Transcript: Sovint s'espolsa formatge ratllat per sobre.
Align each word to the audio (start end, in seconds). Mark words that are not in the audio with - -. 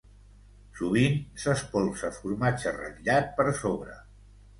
Sovint 0.77 1.19
s'espolsa 1.43 2.09
formatge 2.15 2.73
ratllat 2.79 3.29
per 3.41 3.47
sobre. 3.61 3.99